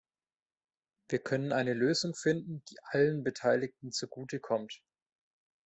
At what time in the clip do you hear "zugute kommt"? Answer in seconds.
3.91-4.81